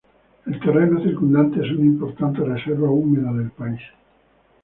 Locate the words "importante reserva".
1.85-2.89